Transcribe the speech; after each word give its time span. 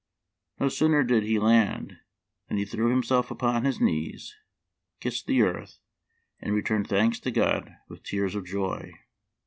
No 0.59 0.67
sooner 0.67 1.03
did 1.03 1.21
he 1.25 1.37
land 1.37 1.99
than 2.49 2.57
he 2.57 2.65
threw 2.65 2.89
himself 2.89 3.29
upon 3.29 3.65
his 3.65 3.79
knees, 3.79 4.35
kissed 4.99 5.27
the 5.27 5.43
earth, 5.43 5.77
and 6.39 6.55
returned 6.55 6.87
thanks 6.87 7.19
to 7.19 7.29
God 7.29 7.75
with 7.87 8.01
tears 8.01 8.33
of 8.33 8.43
joy. 8.43 8.93